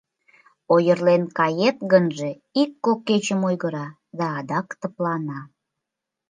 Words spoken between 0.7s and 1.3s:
Ойырлен